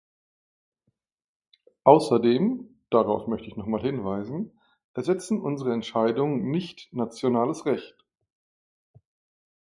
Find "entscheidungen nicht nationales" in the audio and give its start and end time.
5.73-7.67